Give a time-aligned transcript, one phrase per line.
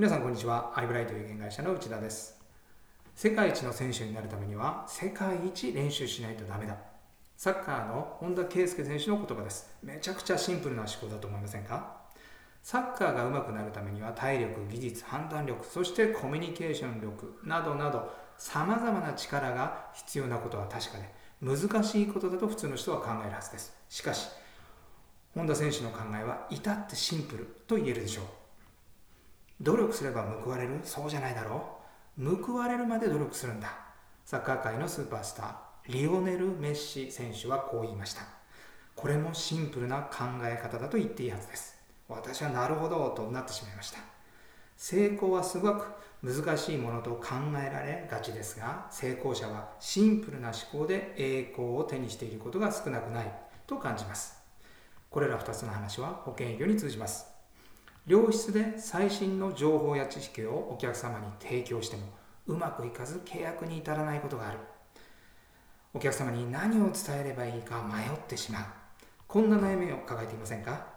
[0.00, 0.72] 皆さんこんにちは。
[0.74, 2.40] アイブライト有限会社の内田です。
[3.14, 6.74] 世界一の選手になるためには世界一練習しないとダメだ。
[7.36, 9.68] サッカーの本田圭佑選手の言葉です。
[9.82, 12.00] めちゃくちゃシンプルな思考だと思いませんか？
[12.62, 21.12] サッカーが上手くなるためには体力、技術、判断力、そしてコミュニケーション力などなど様々な力が必要なことは確かで
[21.42, 23.76] 難しいことだと普通の人は考えるはずです。
[23.90, 24.30] しかし、
[25.34, 28.24] 本田選手の考えは至ってシンプルと言えるでしょう。
[29.60, 30.80] 努力すれば報われる？
[30.84, 31.78] そうじゃないだろ
[32.18, 33.68] う報われるまで努力するんだ。
[34.24, 38.22] サッカー界のスーパースター、リオネル・メッシ選手はこう言いました。
[38.94, 41.76] これもシンプルな考え方だと言っていいはずです。
[42.08, 43.98] 私はなるほどとなってしまいました。
[44.76, 45.86] 成功はすごく
[46.22, 53.32] 難しいものと考えられがちですが、成功者はシンプルな思考で栄光を手にしていることが少なくない
[53.66, 54.38] と感じます。
[55.08, 57.29] これら2つの話は保険営業に通じます。
[58.10, 62.02] 良質で最新の情報や知識をお客様に提供しても
[62.48, 64.58] うまくいかず契約に至らないことがある。
[65.94, 68.64] お客様に何を伝えればいいか迷ってしまう。
[69.28, 70.88] こんな悩みを抱えていませんか？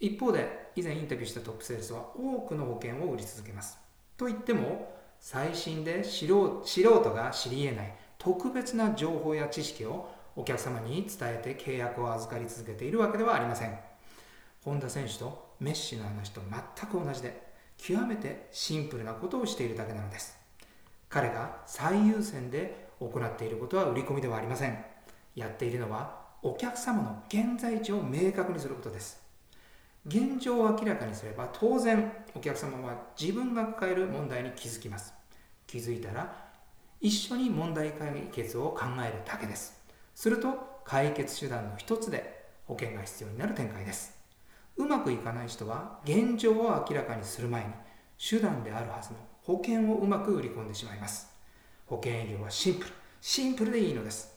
[0.00, 3.78] 一方で以前インタビューしたトップセールスは多くの保険を売り続けます。
[4.16, 6.26] と言っても最新で素
[6.64, 13.78] 人が知り得ない特別な情報や知識をお客様に伝えて契約を預かり続けているわけではありません。
[14.64, 17.42] 本田選手とメッシの話と全く同じで
[17.76, 20.36] 極めてシンプルなことをしているだけなのです。
[21.08, 24.84] 彼が最優先で行っていることは売り込みではありません。
[25.34, 29.20] やっているのはお客様の現在地を明確にすることです。
[30.06, 35.12] 現状を明らかにすれば当然お客様は自分が抱える問題に気づきます。
[35.66, 36.48] 気づいたら
[37.00, 39.78] 一緒に問題解決を考えるだけです。
[40.14, 44.17] すると解決手段の一つで保険が必要になる展開です。
[44.78, 47.70] うまくいかない人は現状を明らかにする前に
[48.18, 51.28] 手段であるはずの保険をうまく売り込んでしまいます。
[51.86, 52.92] 保険営業はシンプル。
[53.20, 54.34] シンプルでいいのです。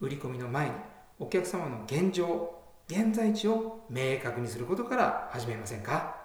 [0.00, 0.72] 売り込みの前に
[1.18, 6.23] お客様の現状現在地を明確にすることから始めませんか？